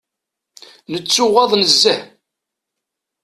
Nettuɣaḍ 0.91 1.51
nezzeh. 1.55 2.01